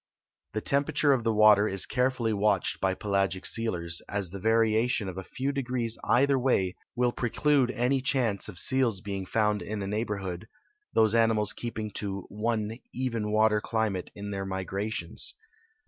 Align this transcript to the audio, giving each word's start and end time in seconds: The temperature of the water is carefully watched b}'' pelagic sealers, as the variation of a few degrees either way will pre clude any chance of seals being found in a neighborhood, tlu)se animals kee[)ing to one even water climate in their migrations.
The 0.53 0.61
temperature 0.61 1.13
of 1.13 1.23
the 1.23 1.31
water 1.31 1.67
is 1.67 1.85
carefully 1.85 2.33
watched 2.33 2.81
b}'' 2.81 2.99
pelagic 2.99 3.45
sealers, 3.45 4.01
as 4.09 4.31
the 4.31 4.39
variation 4.39 5.07
of 5.07 5.15
a 5.15 5.23
few 5.23 5.51
degrees 5.51 5.95
either 6.03 6.39
way 6.39 6.75
will 6.95 7.11
pre 7.11 7.29
clude 7.29 7.69
any 7.75 8.01
chance 8.01 8.49
of 8.49 8.57
seals 8.57 8.99
being 8.99 9.27
found 9.27 9.61
in 9.61 9.83
a 9.83 9.87
neighborhood, 9.87 10.47
tlu)se 10.95 11.13
animals 11.13 11.53
kee[)ing 11.53 11.93
to 11.93 12.21
one 12.29 12.79
even 12.91 13.31
water 13.31 13.61
climate 13.61 14.09
in 14.15 14.31
their 14.31 14.43
migrations. 14.43 15.35